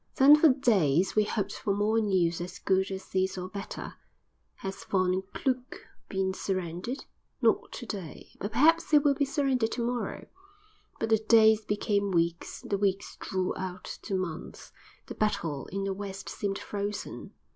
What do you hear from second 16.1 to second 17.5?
seemed frozen.